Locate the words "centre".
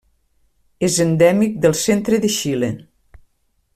1.81-2.21